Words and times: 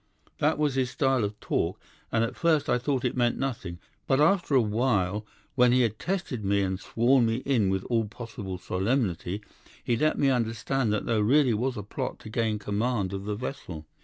"'That 0.39 0.57
was 0.57 0.73
his 0.73 0.89
style 0.89 1.23
of 1.23 1.39
talk, 1.39 1.79
and 2.11 2.23
at 2.23 2.35
first 2.35 2.67
I 2.67 2.79
thought 2.79 3.05
it 3.05 3.15
meant 3.15 3.37
nothing; 3.37 3.77
but 4.07 4.19
after 4.19 4.55
a 4.55 4.59
while, 4.59 5.27
when 5.53 5.71
he 5.71 5.81
had 5.83 5.99
tested 5.99 6.43
me 6.43 6.61
and 6.63 6.79
sworn 6.79 7.27
me 7.27 7.35
in 7.45 7.69
with 7.69 7.83
all 7.83 8.05
possible 8.05 8.57
solemnity, 8.57 9.43
he 9.83 9.95
let 9.95 10.17
me 10.17 10.31
understand 10.31 10.91
that 10.91 11.05
there 11.05 11.21
really 11.21 11.53
was 11.53 11.77
a 11.77 11.83
plot 11.83 12.17
to 12.21 12.29
gain 12.29 12.57
command 12.57 13.13
of 13.13 13.25
the 13.25 13.35
vessel. 13.35 13.85